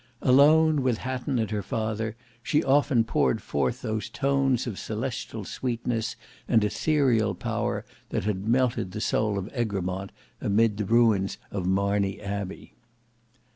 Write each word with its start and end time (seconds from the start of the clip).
Alone, 0.23 0.81
with 0.81 0.97
Hatton 0.97 1.37
and 1.37 1.51
her 1.51 1.61
father, 1.61 2.15
she 2.41 2.63
often 2.63 3.03
poured 3.03 3.39
forth 3.39 3.83
those 3.83 4.09
tones 4.09 4.65
of 4.65 4.79
celestial 4.79 5.45
sweetness 5.45 6.15
and 6.47 6.63
etherial 6.63 7.35
power 7.37 7.85
that 8.09 8.23
had 8.23 8.47
melted 8.47 8.93
the 8.93 8.99
soul 8.99 9.37
of 9.37 9.47
Egremont 9.53 10.11
amid 10.41 10.77
the 10.77 10.85
ruins 10.85 11.37
of 11.51 11.67
Marney 11.67 12.19
Abbey. 12.19 12.73